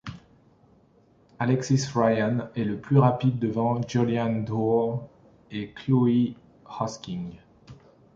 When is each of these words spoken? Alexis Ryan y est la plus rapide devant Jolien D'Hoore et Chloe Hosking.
Alexis 1.39 1.91
Ryan 1.95 2.49
y 2.55 2.61
est 2.61 2.65
la 2.65 2.75
plus 2.75 2.97
rapide 2.97 3.37
devant 3.37 3.79
Jolien 3.87 4.41
D'Hoore 4.43 5.07
et 5.51 5.73
Chloe 5.75 6.33
Hosking. 6.65 7.33